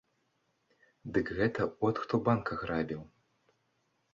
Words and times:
Дык 1.17 1.27
гэта 1.39 1.67
от 1.89 1.95
хто 2.05 2.15
банк 2.31 2.45
аграбіў! 2.57 3.01